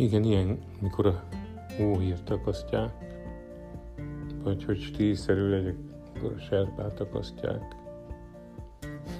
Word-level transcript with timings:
Igen, 0.00 0.24
ilyen, 0.24 0.58
mikor 0.78 1.06
a 1.06 1.22
hóhírt 1.76 2.30
akasztják, 2.30 2.92
vagy 4.42 4.64
hogy 4.64 4.80
stílszerű 4.80 5.48
legyek, 5.48 5.76
akkor 6.08 6.32
a 6.36 6.40
serpát 6.40 7.00
akasztják. 7.00 7.76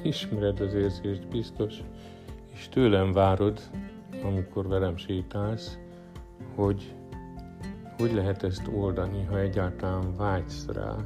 Ismered 0.03 0.61
az 0.61 0.75
érzést 0.75 1.29
biztos, 1.29 1.83
és 2.53 2.69
tőlem 2.69 3.13
várod, 3.13 3.61
amikor 4.25 4.69
velem 4.69 4.97
sétálsz, 4.97 5.79
hogy 6.55 6.95
hogy 7.99 8.13
lehet 8.13 8.43
ezt 8.43 8.69
oldani, 8.75 9.25
ha 9.25 9.39
egyáltalán 9.39 10.17
vágysz 10.17 10.67
rá, 10.67 10.97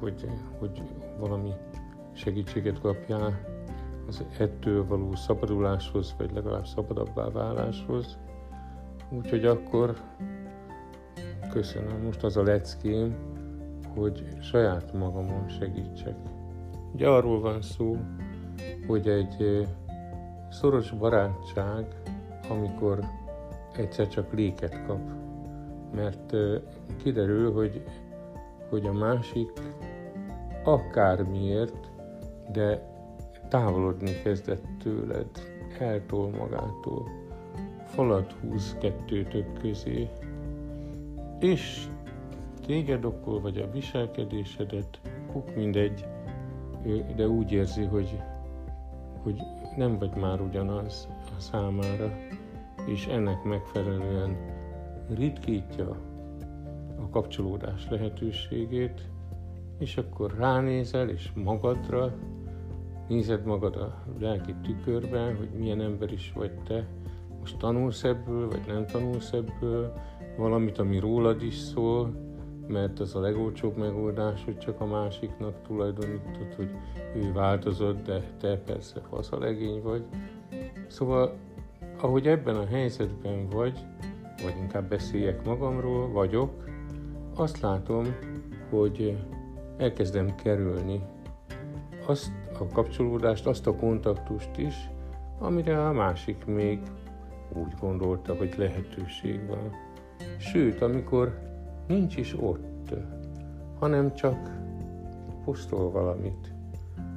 hogy, 0.00 0.28
hogy 0.58 0.82
valami 1.18 1.50
segítséget 2.12 2.80
kapjál 2.80 3.55
az 4.06 4.24
ettől 4.38 4.86
való 4.86 5.14
szabaduláshoz, 5.14 6.14
vagy 6.18 6.32
legalább 6.32 6.66
szabadabbá 6.66 7.28
váláshoz. 7.28 8.18
Úgyhogy 9.10 9.44
akkor 9.44 9.96
köszönöm. 11.50 12.02
Most 12.02 12.24
az 12.24 12.36
a 12.36 12.42
leckém, 12.42 13.16
hogy 13.94 14.26
saját 14.40 14.92
magamon 14.92 15.48
segítsek. 15.48 16.16
Ugye 16.92 17.08
arról 17.08 17.40
van 17.40 17.62
szó, 17.62 17.96
hogy 18.86 19.08
egy 19.08 19.66
szoros 20.50 20.90
barátság, 20.90 21.96
amikor 22.48 23.00
egyszer 23.76 24.08
csak 24.08 24.32
léket 24.32 24.86
kap. 24.86 25.00
Mert 25.94 26.36
kiderül, 27.02 27.52
hogy, 27.52 27.82
hogy 28.68 28.86
a 28.86 28.92
másik 28.92 29.52
akármiért, 30.64 31.90
de 32.52 32.94
távolodni 33.48 34.12
kezdett 34.22 34.64
tőled, 34.82 35.30
eltol 35.78 36.30
magától, 36.30 37.08
falat 37.84 38.32
húz 38.32 38.76
kettőtök 38.80 39.52
közé, 39.60 40.08
és 41.40 41.86
téged 42.66 43.04
okol, 43.04 43.40
vagy 43.40 43.58
a 43.58 43.70
viselkedésedet, 43.70 45.00
kuk 45.32 45.54
mindegy, 45.54 46.06
de 47.16 47.28
úgy 47.28 47.52
érzi, 47.52 47.84
hogy, 47.84 48.20
hogy 49.22 49.40
nem 49.76 49.98
vagy 49.98 50.14
már 50.16 50.40
ugyanaz 50.40 51.08
a 51.36 51.40
számára, 51.40 52.12
és 52.86 53.06
ennek 53.06 53.42
megfelelően 53.44 54.36
ritkítja 55.14 55.96
a 56.98 57.08
kapcsolódás 57.10 57.88
lehetőségét, 57.88 59.08
és 59.78 59.96
akkor 59.96 60.34
ránézel, 60.38 61.08
és 61.08 61.30
magadra, 61.34 62.14
nézed 63.08 63.44
magad 63.44 63.76
a 63.76 64.02
lelki 64.18 64.54
tükörben, 64.62 65.36
hogy 65.36 65.48
milyen 65.58 65.80
ember 65.80 66.12
is 66.12 66.32
vagy 66.34 66.52
te, 66.66 66.86
most 67.40 67.58
tanulsz 67.58 68.04
ebből, 68.04 68.48
vagy 68.48 68.62
nem 68.66 68.86
tanulsz 68.86 69.32
ebből, 69.32 69.92
valamit, 70.36 70.78
ami 70.78 70.98
rólad 70.98 71.42
is 71.42 71.54
szól, 71.54 72.14
mert 72.68 73.00
az 73.00 73.14
a 73.14 73.20
legolcsóbb 73.20 73.76
megoldás, 73.76 74.44
hogy 74.44 74.58
csak 74.58 74.80
a 74.80 74.86
másiknak 74.86 75.62
tulajdonítod, 75.66 76.54
hogy 76.56 76.70
ő 77.14 77.32
változott, 77.32 78.06
de 78.06 78.22
te 78.40 78.56
persze 78.56 79.00
faszalegény 79.00 79.82
vagy. 79.82 80.04
Szóval, 80.86 81.36
ahogy 82.00 82.26
ebben 82.26 82.56
a 82.56 82.66
helyzetben 82.66 83.48
vagy, 83.48 83.78
vagy 84.42 84.54
inkább 84.60 84.88
beszéljek 84.88 85.44
magamról, 85.44 86.08
vagyok, 86.08 86.64
azt 87.34 87.60
látom, 87.60 88.04
hogy 88.70 89.18
elkezdem 89.76 90.34
kerülni 90.34 91.00
azt 92.06 92.32
a 92.60 92.66
kapcsolódást, 92.72 93.46
azt 93.46 93.66
a 93.66 93.76
kontaktust 93.76 94.56
is, 94.56 94.90
amire 95.38 95.86
a 95.86 95.92
másik 95.92 96.44
még 96.44 96.80
úgy 97.52 97.74
gondolta, 97.80 98.34
hogy 98.34 98.54
lehetőség 98.56 99.46
van. 99.46 99.70
Sőt, 100.38 100.82
amikor 100.82 101.38
nincs 101.86 102.16
is 102.16 102.36
ott, 102.40 102.94
hanem 103.78 104.14
csak 104.14 104.50
posztol 105.44 105.90
valamit. 105.90 106.54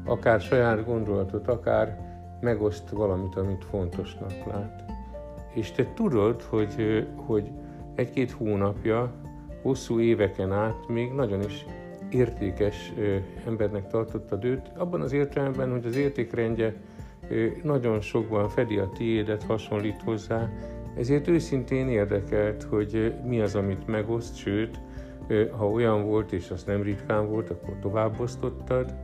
Akár 0.05 0.41
saját 0.41 0.85
gondolatot, 0.85 1.47
akár 1.47 2.07
megoszt 2.41 2.89
valamit, 2.89 3.35
amit 3.35 3.65
fontosnak 3.65 4.45
lát. 4.45 4.83
És 5.53 5.71
te 5.71 5.93
tudod, 5.93 6.41
hogy, 6.41 7.07
hogy 7.15 7.51
egy-két 7.95 8.31
hónapja, 8.31 9.13
hosszú 9.61 9.99
éveken 9.99 10.51
át 10.51 10.87
még 10.87 11.11
nagyon 11.11 11.41
is 11.41 11.65
értékes 12.09 12.93
embernek 13.45 13.87
tartottad 13.87 14.43
őt, 14.43 14.71
abban 14.77 15.01
az 15.01 15.11
értelemben, 15.11 15.71
hogy 15.71 15.85
az 15.85 15.95
értékrendje 15.95 16.73
nagyon 17.63 18.01
sokban 18.01 18.49
fedi 18.49 18.77
a 18.77 18.89
tiédet, 18.89 19.43
hasonlít 19.43 20.01
hozzá, 20.01 20.49
ezért 20.97 21.27
őszintén 21.27 21.87
érdekelt, 21.87 22.63
hogy 22.63 23.13
mi 23.25 23.39
az, 23.41 23.55
amit 23.55 23.87
megoszt, 23.87 24.35
sőt, 24.35 24.79
ha 25.57 25.69
olyan 25.69 26.05
volt, 26.05 26.31
és 26.31 26.49
az 26.49 26.63
nem 26.63 26.81
ritkán 26.81 27.29
volt, 27.29 27.49
akkor 27.49 27.75
továbbosztottad, 27.81 28.95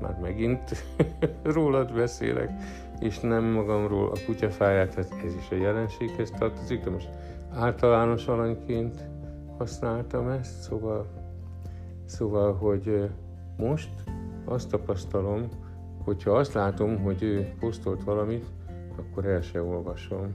már 0.00 0.18
megint 0.22 0.84
rólad 1.54 1.94
beszélek, 1.94 2.50
és 3.00 3.18
nem 3.18 3.44
magamról 3.44 4.10
a 4.10 4.18
kutyafáját, 4.26 4.94
hát 4.94 5.14
ez 5.24 5.34
is 5.34 5.50
a 5.50 5.54
jelenséghez 5.54 6.30
tartozik, 6.30 6.84
de 6.84 6.90
most 6.90 7.08
általános 7.54 8.26
alanyként 8.26 9.04
használtam 9.58 10.28
ezt, 10.28 10.60
szóval, 10.60 11.06
szóval, 12.06 12.54
hogy 12.54 13.10
most 13.56 13.90
azt 14.44 14.70
tapasztalom, 14.70 15.48
hogyha 16.04 16.30
azt 16.30 16.52
látom, 16.52 16.98
hogy 16.98 17.22
ő 17.22 17.52
posztolt 17.60 18.04
valamit, 18.04 18.46
akkor 18.96 19.24
el 19.24 19.40
se 19.40 19.62
olvasom 19.62 20.32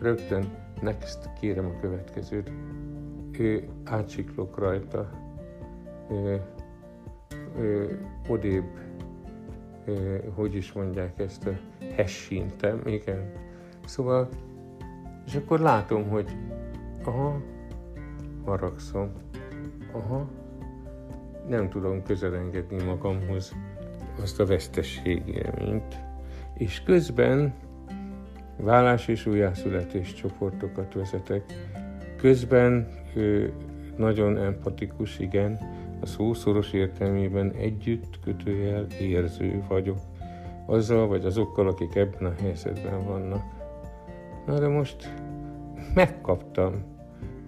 rögtön 0.00 0.44
next 0.80 1.32
kérem 1.40 1.66
a 1.66 1.80
következőt. 1.80 2.52
Ő 3.38 3.68
átsiklok 3.84 4.58
rajta, 4.58 5.10
ő, 6.10 6.42
ő, 7.58 8.00
odébb, 8.28 8.64
ő, 9.84 10.30
hogy 10.34 10.54
is 10.54 10.72
mondják 10.72 11.18
ezt, 11.18 11.46
a 11.46 11.52
hessintem, 11.96 12.80
igen. 12.84 13.32
Szóval, 13.84 14.28
és 15.26 15.34
akkor 15.34 15.60
látom, 15.60 16.08
hogy 16.08 16.36
aha, 17.04 17.40
haragszom, 18.44 19.12
aha, 19.92 20.28
nem 21.48 21.68
tudom 21.68 22.02
közelengedni 22.02 22.82
magamhoz 22.82 23.54
azt 24.22 24.40
a 24.40 24.46
vesztességélményt. 24.46 25.96
És 26.54 26.82
közben 26.82 27.54
vállás 28.56 29.08
és 29.08 29.26
újjászületés 29.26 30.14
csoportokat 30.14 30.94
vezetek. 30.94 31.42
Közben 32.16 32.88
ő 33.14 33.52
nagyon 33.96 34.38
empatikus, 34.38 35.18
igen, 35.18 35.58
a 36.00 36.06
szószoros 36.06 36.72
értelmében 36.72 37.52
együtt 37.52 38.18
kötőjel 38.24 38.86
érző 39.00 39.64
vagyok. 39.68 39.98
Azzal 40.66 41.06
vagy 41.06 41.24
azokkal, 41.24 41.68
akik 41.68 41.94
ebben 41.94 42.24
a 42.24 42.34
helyzetben 42.40 43.04
vannak. 43.04 43.42
Na 44.46 44.58
de 44.58 44.68
most 44.68 45.14
megkaptam. 45.94 46.84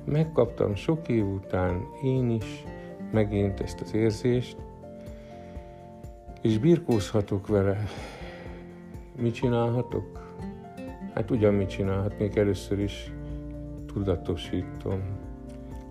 Megkaptam 0.04 0.74
sok 0.74 1.08
év 1.08 1.26
után 1.26 1.82
én 2.02 2.30
is 2.30 2.64
megint 3.14 3.60
ezt 3.60 3.80
az 3.80 3.94
érzést, 3.94 4.56
és 6.42 6.58
birkózhatok 6.58 7.46
vele. 7.46 7.84
Mit 9.16 9.34
csinálhatok? 9.34 10.34
Hát 11.14 11.30
ugyan 11.30 11.54
mit 11.54 11.68
csinálhatnék, 11.68 12.36
először 12.36 12.78
is 12.78 13.12
tudatosítom. 13.86 15.00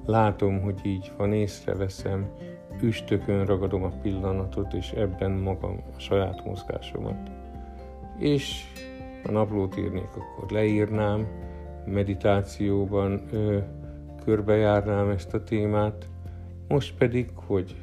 Látom, 0.06 0.62
hogy 0.62 0.80
így 0.86 1.12
van, 1.18 1.34
észreveszem, 1.34 2.30
üstökön 2.82 3.46
ragadom 3.46 3.84
a 3.84 3.92
pillanatot, 4.02 4.74
és 4.74 4.92
ebben 4.92 5.32
magam, 5.32 5.84
a 5.96 6.00
saját 6.00 6.46
mozgásomat. 6.46 7.30
És 8.18 8.64
a 9.24 9.32
naplót 9.32 9.78
írnék, 9.78 10.10
akkor 10.16 10.52
leírnám, 10.52 11.28
meditációban 11.86 13.22
ö, 13.32 13.58
körbejárnám 14.26 15.10
ezt 15.10 15.34
a 15.34 15.44
témát. 15.44 16.08
Most 16.74 16.94
pedig, 16.98 17.30
hogy 17.36 17.76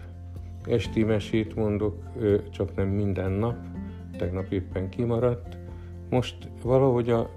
esti 0.65 1.05
mesét 1.05 1.55
mondok, 1.55 2.03
csak 2.51 2.75
nem 2.77 2.89
minden 2.89 3.31
nap, 3.31 3.57
tegnap 4.19 4.53
éppen 4.53 4.89
kimaradt, 4.89 5.59
most 6.09 6.37
valahogy 6.63 7.11
a 7.11 7.31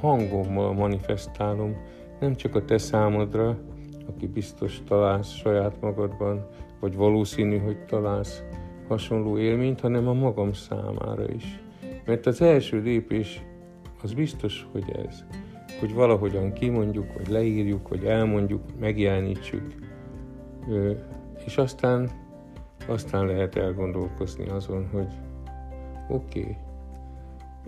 hangommal 0.00 0.72
manifestálom, 0.72 1.76
nem 2.20 2.34
csak 2.34 2.54
a 2.54 2.64
te 2.64 2.78
számodra, 2.78 3.58
aki 4.08 4.26
biztos 4.26 4.80
találsz 4.86 5.30
saját 5.30 5.80
magadban, 5.80 6.46
vagy 6.80 6.96
valószínű, 6.96 7.58
hogy 7.58 7.84
találsz 7.84 8.42
hasonló 8.88 9.38
élményt, 9.38 9.80
hanem 9.80 10.08
a 10.08 10.12
magam 10.12 10.52
számára 10.52 11.32
is. 11.32 11.60
Mert 12.06 12.26
az 12.26 12.42
első 12.42 12.80
lépés 12.80 13.42
az 14.02 14.12
biztos, 14.12 14.66
hogy 14.72 14.84
ez, 15.06 15.24
hogy 15.80 15.94
valahogyan 15.94 16.52
kimondjuk, 16.52 17.12
vagy 17.12 17.28
leírjuk, 17.28 17.88
vagy 17.88 18.04
elmondjuk, 18.04 18.62
megjelenítsük, 18.78 19.88
és 21.46 21.56
aztán, 21.56 22.10
aztán 22.88 23.26
lehet 23.26 23.56
elgondolkozni 23.56 24.48
azon, 24.48 24.88
hogy 24.92 25.12
oké, 26.08 26.40
okay, 26.40 26.56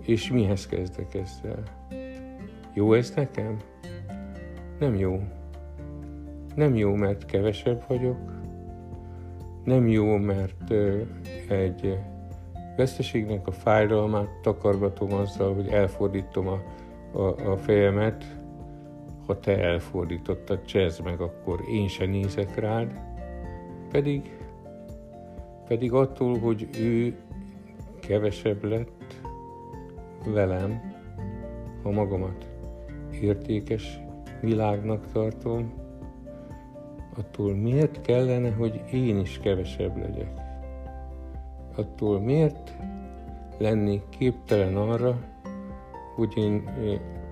és 0.01 0.31
mihez 0.31 0.67
kezdek 0.67 1.13
ezzel? 1.13 1.63
Jó 2.73 2.93
ez 2.93 3.13
nekem? 3.15 3.57
Nem 4.79 4.95
jó. 4.95 5.19
Nem 6.55 6.75
jó, 6.75 6.95
mert 6.95 7.25
kevesebb 7.25 7.83
vagyok. 7.87 8.17
Nem 9.63 9.87
jó, 9.87 10.17
mert 10.17 10.71
egy 11.49 11.97
veszteségnek 12.75 13.47
a 13.47 13.51
fájdalmát 13.51 14.29
takargatom 14.41 15.13
azzal, 15.13 15.53
hogy 15.53 15.67
elfordítom 15.67 16.47
a, 16.47 16.61
a, 17.11 17.51
a 17.51 17.57
fejemet, 17.57 18.25
ha 19.25 19.39
te 19.39 19.63
elfordítottad, 19.63 20.65
csezd 20.65 21.03
meg, 21.03 21.21
akkor 21.21 21.61
én 21.71 21.87
se 21.87 22.05
nézek 22.05 22.55
rád. 22.55 22.99
Pedig, 23.91 24.37
pedig 25.67 25.93
attól, 25.93 26.39
hogy 26.39 26.69
ő 26.79 27.15
kevesebb 27.99 28.63
lett 28.63 29.21
velem, 30.25 30.93
ha 31.83 31.91
magamat 31.91 32.47
értékes 33.21 33.99
világnak 34.41 35.11
tartom, 35.11 35.73
attól 37.17 37.55
miért 37.55 38.01
kellene, 38.01 38.51
hogy 38.51 38.81
én 38.91 39.19
is 39.19 39.39
kevesebb 39.39 39.97
legyek? 39.97 40.31
Attól 41.75 42.19
miért 42.19 42.73
lenni 43.57 44.01
képtelen 44.09 44.75
arra, 44.75 45.19
hogy 46.15 46.37
én 46.37 46.69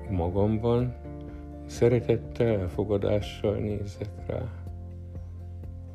magamban 0.09 0.95
szeretettel, 1.71 2.59
elfogadással 2.59 3.55
nézek 3.55 4.09
rá. 4.27 4.41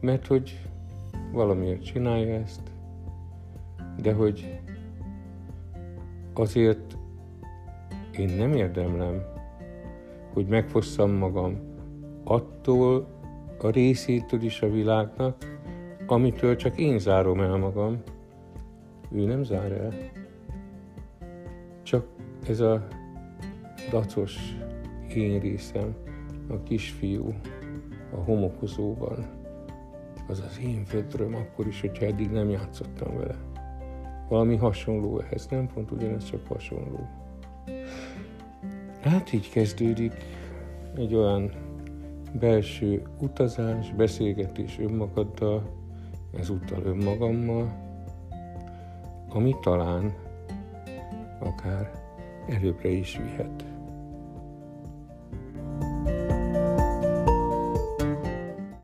Mert 0.00 0.26
hogy 0.26 0.60
valamiért 1.32 1.84
csinálja 1.84 2.34
ezt, 2.34 2.70
de 4.02 4.12
hogy 4.12 4.60
azért 6.34 6.96
én 8.18 8.28
nem 8.28 8.52
érdemlem, 8.52 9.22
hogy 10.32 10.46
megfosszam 10.46 11.10
magam 11.10 11.58
attól 12.24 13.06
a 13.58 13.70
részétől 13.70 14.42
is 14.42 14.62
a 14.62 14.70
világnak, 14.70 15.60
amitől 16.06 16.56
csak 16.56 16.78
én 16.78 16.98
zárom 16.98 17.40
el 17.40 17.56
magam. 17.56 18.02
Ő 19.10 19.24
nem 19.24 19.42
zár 19.42 19.72
el. 19.72 19.92
Csak 21.82 22.06
ez 22.48 22.60
a 22.60 22.86
dacos 23.90 24.56
én 25.16 25.40
részem, 25.40 25.94
a 26.48 26.62
kisfiú 26.62 27.34
a 28.12 28.16
homokozóban, 28.16 29.26
az 30.28 30.40
az 30.40 30.60
én 30.60 30.82
vödröm 30.92 31.34
akkor 31.34 31.66
is, 31.66 31.80
hogyha 31.80 32.04
eddig 32.04 32.30
nem 32.30 32.50
játszottam 32.50 33.16
vele. 33.16 33.36
Valami 34.28 34.56
hasonló 34.56 35.20
ehhez, 35.20 35.46
nem 35.46 35.66
pont 35.66 35.90
ugyanez, 35.90 36.24
csak 36.24 36.46
hasonló. 36.46 37.08
Hát 39.00 39.32
így 39.32 39.50
kezdődik 39.50 40.12
egy 40.96 41.14
olyan 41.14 41.50
belső 42.32 43.02
utazás, 43.20 43.92
beszélgetés 43.92 44.78
önmagaddal, 44.78 45.62
ezúttal 46.38 46.82
önmagammal, 46.84 47.84
ami 49.28 49.54
talán 49.62 50.14
akár 51.38 51.90
előbbre 52.48 52.88
is 52.88 53.16
vihet. 53.16 53.75